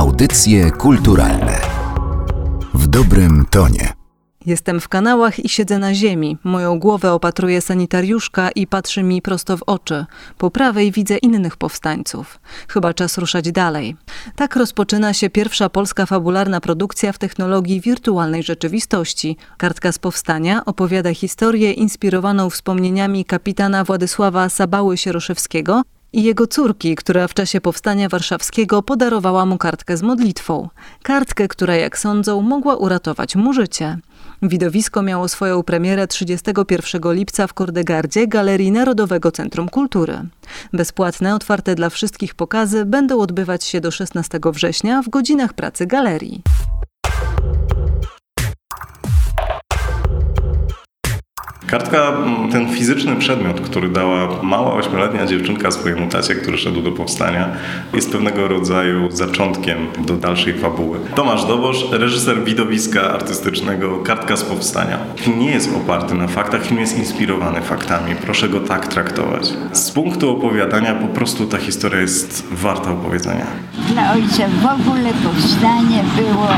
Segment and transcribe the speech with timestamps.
[0.00, 1.60] Audycje kulturalne
[2.74, 3.92] w dobrym tonie.
[4.46, 6.38] Jestem w kanałach i siedzę na ziemi.
[6.44, 10.06] Moją głowę opatruje sanitariuszka i patrzy mi prosto w oczy.
[10.38, 12.40] Po prawej widzę innych powstańców.
[12.68, 13.96] Chyba czas ruszać dalej.
[14.36, 19.36] Tak rozpoczyna się pierwsza polska fabularna produkcja w technologii wirtualnej rzeczywistości.
[19.58, 25.82] Kartka z powstania opowiada historię inspirowaną wspomnieniami kapitana Władysława Sabały Sieroszewskiego,
[26.12, 30.68] i jego córki, która w czasie powstania warszawskiego podarowała mu kartkę z modlitwą.
[31.02, 33.98] Kartkę, która, jak sądzą, mogła uratować mu życie.
[34.42, 40.18] Widowisko miało swoją premierę 31 lipca w Kordegardzie Galerii Narodowego Centrum Kultury.
[40.72, 46.42] Bezpłatne, otwarte dla wszystkich pokazy będą odbywać się do 16 września w godzinach pracy galerii.
[51.70, 52.12] Kartka,
[52.52, 57.48] ten fizyczny przedmiot, który dała mała ośmioletnia dziewczynka swojemu tacie, który szedł do powstania,
[57.94, 60.98] jest pewnego rodzaju zaczątkiem do dalszej fabuły.
[61.14, 64.98] Tomasz Dobosz, reżyser widowiska artystycznego Kartka z powstania.
[65.16, 68.14] Film nie jest oparty na faktach, film jest inspirowany faktami.
[68.14, 69.52] Proszę go tak traktować.
[69.72, 73.46] Z punktu opowiadania po prostu ta historia jest warta opowiedzenia.
[73.92, 76.48] Dla ojca w ogóle powstanie było...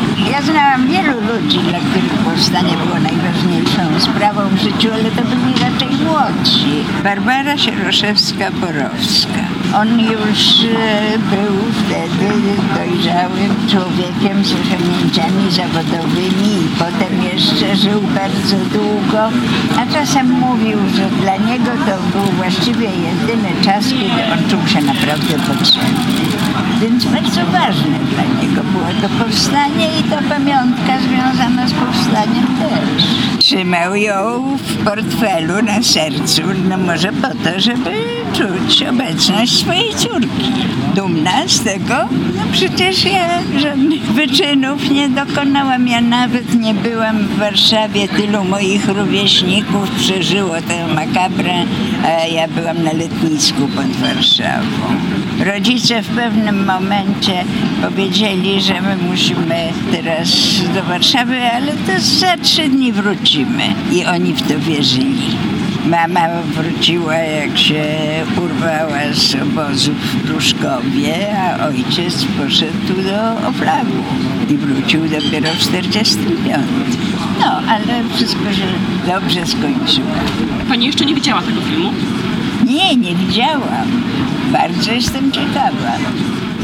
[0.00, 5.22] Yy, ja znałam wielu ludzi, dla których powstanie było najważniejszą sprawą w życiu, ale to
[5.22, 6.84] byli raczej młodsi.
[7.04, 9.42] Barbara Sieroszewska-Borowska.
[9.80, 12.34] On już e, był wtedy
[12.86, 19.28] dojrzałym człowiekiem z osiągnięciami zawodowymi i potem jeszcze żył bardzo długo,
[19.78, 24.80] a czasem mówił, że dla niego to był właściwie jedyny czas, kiedy on czuł się
[24.82, 26.14] naprawdę potrzebny.
[26.80, 33.04] Więc bardzo ważne dla niego było to powstanie i ta pamiątka związana z powstaniem też.
[33.38, 37.90] Trzymał ją w portfelu na sercu, no może po to, żeby
[38.36, 40.52] czuć obecność swojej córki.
[40.94, 41.94] Dumna z tego?
[42.36, 45.88] No przecież ja żadnych wyczynów nie dokonałam.
[45.88, 48.08] Ja nawet nie byłam w Warszawie.
[48.08, 51.54] Tylu moich rówieśników przeżyło tę makabrę,
[52.04, 54.86] a ja byłam na letnisku pod Warszawą.
[55.44, 57.44] Rodzice w pewnym momencie
[57.82, 60.28] powiedzieli, że my musimy teraz
[60.74, 63.64] do Warszawy, ale to za trzy dni wrócimy.
[63.92, 65.36] I oni w to wierzyli.
[65.86, 67.84] Mama wróciła, jak się
[68.36, 74.02] urwała z obozu w Pruszkowie, a ojciec poszedł do Oflagu
[74.50, 76.64] i wrócił dopiero w 45.
[77.40, 78.66] No, ale wszystko się
[79.06, 80.08] dobrze skończyło.
[80.68, 81.92] Pani jeszcze nie widziała tego filmu?
[82.66, 84.02] Nie, nie widziałam.
[84.52, 85.92] Bardzo jestem ciekawa.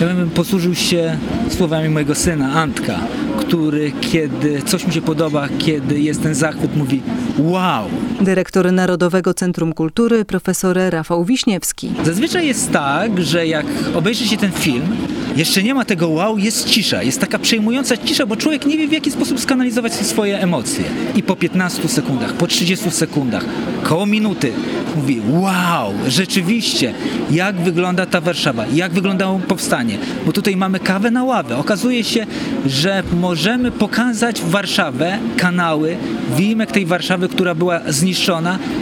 [0.00, 1.16] Ja bym posłużył się
[1.48, 2.98] słowami mojego syna, Antka,
[3.40, 7.02] który kiedy coś mi się podoba, kiedy jest ten zachwyt, mówi
[7.38, 7.88] wow.
[8.24, 11.92] Dyrektor Narodowego Centrum Kultury, profesor Rafał Wiśniewski.
[12.04, 14.96] Zazwyczaj jest tak, że jak obejrzy się ten film,
[15.36, 17.02] jeszcze nie ma tego wow, jest cisza.
[17.02, 20.84] Jest taka przejmująca cisza, bo człowiek nie wie w jaki sposób skanalizować swoje emocje.
[21.16, 23.44] I po 15 sekundach, po 30 sekundach,
[23.82, 24.52] koło minuty
[24.96, 26.94] mówi wow, rzeczywiście,
[27.30, 29.98] jak wygląda ta Warszawa, jak wyglądało powstanie.
[30.26, 31.56] Bo tutaj mamy kawę na ławę.
[31.56, 32.26] Okazuje się,
[32.66, 35.96] że możemy pokazać Warszawę, kanały,
[36.36, 38.11] wimek tej Warszawy, która była zniszczona,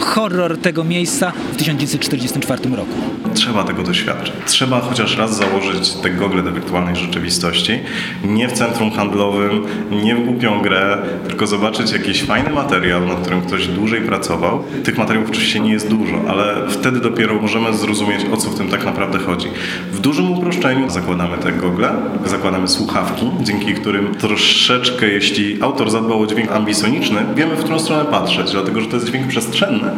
[0.00, 2.92] horror tego miejsca w 1944 roku.
[3.34, 4.34] Trzeba tego doświadczyć.
[4.46, 7.80] Trzeba chociaż raz założyć te gogle do wirtualnej rzeczywistości.
[8.24, 10.98] Nie w centrum handlowym, nie w głupią grę,
[11.28, 14.64] tylko zobaczyć jakiś fajny materiał, nad którym ktoś dłużej pracował.
[14.84, 18.68] Tych materiałów oczywiście nie jest dużo, ale wtedy dopiero możemy zrozumieć, o co w tym
[18.68, 19.48] tak naprawdę chodzi.
[19.92, 21.92] W dużym uproszczeniu zakładamy te gogle,
[22.24, 28.04] zakładamy słuchawki, dzięki którym troszeczkę, jeśli autor zadbał o dźwięk ambisoniczny, wiemy, w którą stronę
[28.04, 29.90] patrzeć, dlatego, że to jest dźwięk przestrzenny,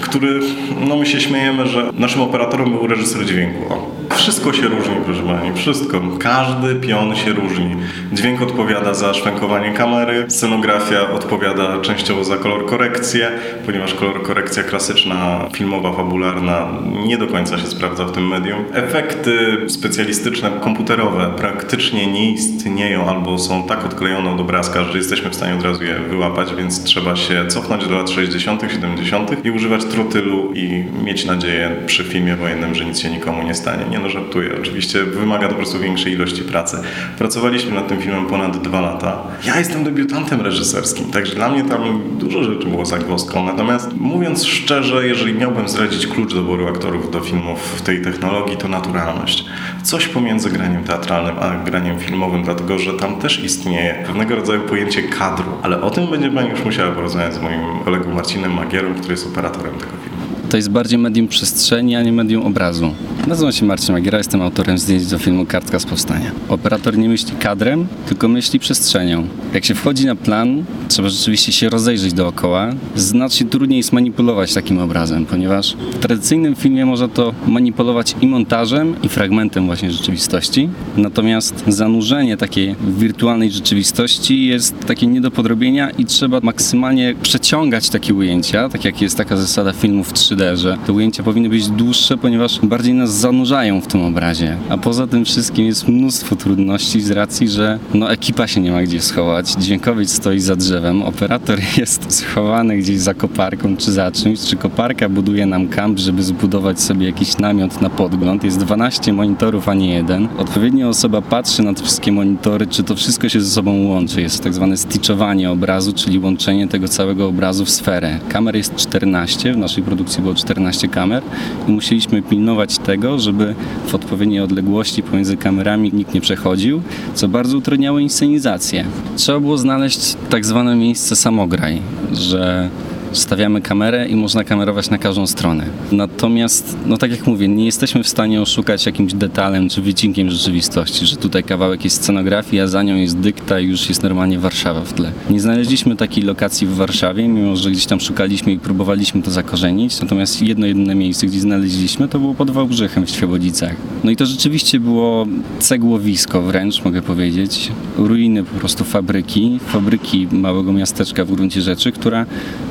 [0.00, 0.40] który,
[0.88, 3.74] no my się śmiejemy, że naszym operatorem był reżyser dźwięku.
[4.22, 6.00] Wszystko się różni, proszę Pani, wszystko.
[6.20, 7.76] Każdy pion się różni.
[8.12, 13.30] Dźwięk odpowiada za szwękowanie kamery, scenografia odpowiada częściowo za kolor korekcję,
[13.66, 16.68] ponieważ kolor korekcja klasyczna, filmowa, fabularna
[17.06, 18.64] nie do końca się sprawdza w tym medium.
[18.72, 25.34] Efekty specjalistyczne, komputerowe praktycznie nie istnieją albo są tak odklejone od obrazka, że jesteśmy w
[25.34, 29.44] stanie od razu je wyłapać, więc trzeba się cofnąć do lat 60., 70.
[29.44, 33.84] i używać trotylu i mieć nadzieję przy filmie wojennym, że nic się nikomu nie stanie.
[33.90, 34.50] Nie no, żartuję.
[34.60, 36.76] Oczywiście wymaga to po prostu większej ilości pracy.
[37.18, 39.22] Pracowaliśmy nad tym filmem ponad dwa lata.
[39.46, 43.44] Ja jestem debiutantem reżyserskim, także dla mnie tam dużo rzeczy było zagwozdką.
[43.44, 48.68] Natomiast mówiąc szczerze, jeżeli miałbym zdradzić klucz doboru aktorów do filmów w tej technologii, to
[48.68, 49.44] naturalność.
[49.82, 55.02] Coś pomiędzy graniem teatralnym a graniem filmowym, dlatego że tam też istnieje pewnego rodzaju pojęcie
[55.02, 55.52] kadru.
[55.62, 59.26] Ale o tym będzie Pani już musiała porozmawiać z moim kolegą Marcinem Magierą, który jest
[59.26, 60.22] operatorem tego filmu.
[60.50, 62.94] To jest bardziej medium przestrzeni, a nie medium obrazu.
[63.26, 66.30] Nazywam się Marcin Magiera, jestem autorem zdjęć do filmu Kartka z Powstania.
[66.48, 69.26] Operator nie myśli kadrem, tylko myśli przestrzenią.
[69.54, 72.70] Jak się wchodzi na plan, trzeba rzeczywiście się rozejrzeć dookoła.
[72.96, 78.94] Znacznie trudniej jest manipulować takim obrazem, ponieważ w tradycyjnym filmie można to manipulować i montażem,
[79.02, 80.68] i fragmentem właśnie rzeczywistości.
[80.96, 88.14] Natomiast zanurzenie takiej wirtualnej rzeczywistości jest takie nie do podrobienia i trzeba maksymalnie przeciągać takie
[88.14, 92.60] ujęcia, tak jak jest taka zasada filmów 3D, że te ujęcia powinny być dłuższe, ponieważ
[92.60, 94.56] bardziej nas zanurzają w tym obrazie.
[94.68, 98.82] A poza tym wszystkim jest mnóstwo trudności z racji, że no, ekipa się nie ma
[98.82, 104.40] gdzie schować, dźwiękowiec stoi za drzewem, operator jest schowany gdzieś za koparką czy za czymś,
[104.40, 108.44] czy koparka buduje nam kamp, żeby zbudować sobie jakiś namiot na podgląd.
[108.44, 110.28] Jest 12 monitorów, a nie jeden.
[110.38, 114.20] Odpowiednia osoba patrzy na te wszystkie monitory, czy to wszystko się ze sobą łączy.
[114.20, 118.18] Jest tak zwane stitchowanie obrazu, czyli łączenie tego całego obrazu w sferę.
[118.28, 121.22] Kamer jest 14, w naszej produkcji było 14 kamer
[121.68, 123.54] i musieliśmy pilnować tego, żeby
[123.86, 126.82] w odpowiedniej odległości pomiędzy kamerami nikt nie przechodził,
[127.14, 128.84] co bardzo utrudniało inscenizację.
[129.16, 131.82] Trzeba było znaleźć tak zwane miejsce samograj,
[132.12, 132.68] że
[133.12, 135.64] stawiamy kamerę i można kamerować na każdą stronę.
[135.92, 141.06] Natomiast, no tak jak mówię, nie jesteśmy w stanie oszukać jakimś detalem czy wycinkiem rzeczywistości,
[141.06, 144.80] że tutaj kawałek jest scenografii, a za nią jest dykta i już jest normalnie Warszawa
[144.80, 145.12] w tle.
[145.30, 150.00] Nie znaleźliśmy takiej lokacji w Warszawie, mimo że gdzieś tam szukaliśmy i próbowaliśmy to zakorzenić,
[150.00, 153.76] natomiast jedno jedyne miejsce, gdzie znaleźliśmy, to było pod Wałbrzychem w Świebodzicach.
[154.04, 155.26] No i to rzeczywiście było
[155.58, 157.72] cegłowisko wręcz, mogę powiedzieć.
[157.96, 162.26] Ruiny po prostu fabryki, fabryki małego miasteczka w gruncie rzeczy, która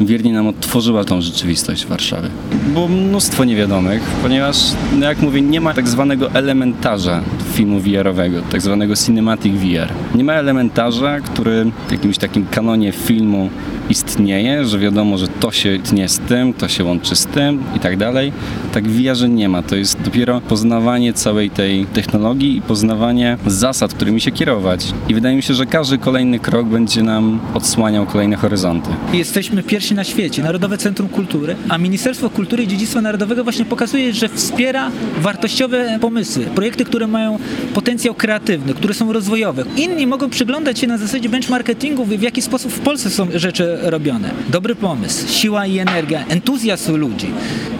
[0.00, 2.30] wiernie nam odtworzyła tą rzeczywistość Warszawy.
[2.66, 4.56] Było mnóstwo niewiadomych, ponieważ,
[4.98, 7.20] no jak mówię, nie ma tak zwanego elementarza
[7.52, 9.88] filmu VR-owego, tak zwanego cinematic VR.
[10.14, 13.50] Nie ma elementarza, który w jakimś takim kanonie filmu
[13.90, 17.80] istnieje, że wiadomo, że to się tnie z tym, to się łączy z tym i
[17.80, 18.32] tak dalej.
[18.72, 19.62] Tak w VR-ze nie ma.
[19.62, 24.92] To jest dopiero poznawanie całej tej technologii i poznawanie zasad, którymi się kierować.
[25.08, 28.90] I wydaje mi się, że każdy kolejny krok będzie nam odsłaniał kolejne horyzonty.
[29.12, 34.12] Jesteśmy pierwsi na świecie, Narodowe Centrum Kultury, a Ministerstwo Kultury i Dziedzictwa Narodowego właśnie pokazuje,
[34.12, 34.90] że wspiera
[35.20, 37.38] wartościowe pomysły, projekty, które mają
[37.74, 39.64] potencjał kreatywny, które są rozwojowe.
[39.76, 44.30] Inni mogą przyglądać się na zasadzie benchmarketingu, w jaki sposób w Polsce są rzeczy robione.
[44.48, 47.30] Dobry pomysł, siła i energia, entuzjazm ludzi,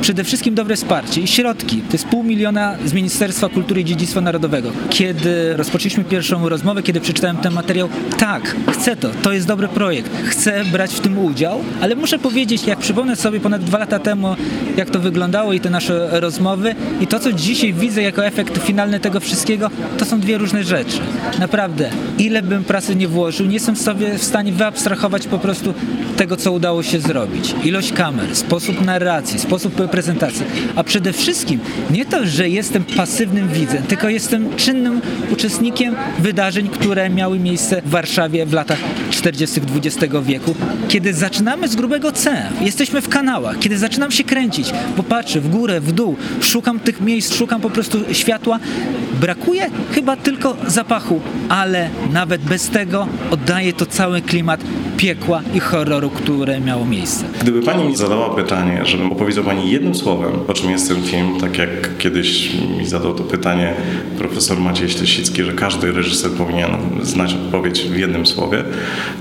[0.00, 1.76] przede wszystkim dobre wsparcie i środki.
[1.76, 4.70] To jest pół miliona z Ministerstwa Kultury i Dziedzictwa Narodowego.
[4.90, 7.88] Kiedy rozpoczęliśmy pierwszą rozmowę, kiedy przeczytałem ten materiał,
[8.18, 12.66] tak, chcę to, to jest dobry projekt, chcę brać w tym udział, ale muszę powiedzieć,
[12.66, 14.36] jak przypomnę sobie ponad dwa lata temu,
[14.76, 19.00] jak to wyglądało i te nasze rozmowy i to, co dzisiaj widzę jako efekt finalny
[19.00, 20.98] tego wszystkiego, to są dwie różne rzeczy.
[21.38, 25.74] Naprawdę, ile bym pracy nie włożył, nie jestem sobie w stanie wyabstrahować po prostu
[26.16, 27.54] tego, co udało się zrobić.
[27.64, 30.46] Ilość kamer, sposób narracji, sposób prezentacji,
[30.76, 35.00] a przede wszystkim nie to, że jestem pasywnym widzem, tylko jestem czynnym
[35.32, 38.78] uczestnikiem wydarzeń, które miały miejsce w Warszawie w latach
[39.26, 39.60] 40.
[39.76, 40.54] XX wieku,
[40.88, 45.48] kiedy zaczynamy z grubego C, jesteśmy w kanałach, kiedy zaczynam się kręcić, bo patrzę w
[45.48, 48.58] górę, w dół, szukam tych miejsc, szukam po prostu światła,
[49.20, 54.60] brakuje chyba tylko zapachu, ale nawet bez tego oddaje to cały klimat
[54.96, 57.24] piekła i horroru, które miało miejsce.
[57.42, 61.40] Gdyby Pani mi zadała pytanie, żebym opowiedział Pani jednym słowem, o czym jest ten film,
[61.40, 63.74] tak jak kiedyś mi zadał to pytanie
[64.18, 66.70] profesor Maciej Ślesicki, że każdy reżyser powinien
[67.02, 68.64] znać odpowiedź w jednym słowie,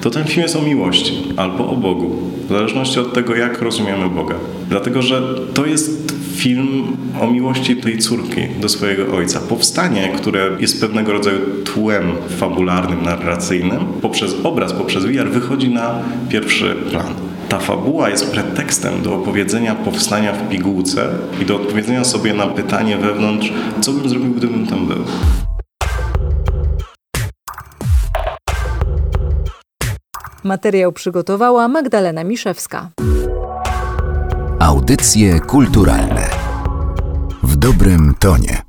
[0.01, 4.09] to ten film jest o miłości albo o Bogu, w zależności od tego, jak rozumiemy
[4.09, 4.35] Boga.
[4.69, 5.21] Dlatego, że
[5.53, 6.04] to jest
[6.35, 9.39] film o miłości tej córki do swojego ojca.
[9.39, 12.03] Powstanie, które jest pewnego rodzaju tłem
[12.37, 15.99] fabularnym, narracyjnym, poprzez obraz, poprzez VR wychodzi na
[16.29, 17.13] pierwszy plan.
[17.49, 21.09] Ta fabuła jest pretekstem do opowiedzenia powstania w pigułce
[21.41, 25.03] i do odpowiedzenia sobie na pytanie wewnątrz, co bym zrobił, gdybym tam był.
[30.43, 32.89] Materiał przygotowała Magdalena Miszewska.
[34.59, 36.24] Audycje kulturalne
[37.65, 38.64] dobrym tonie.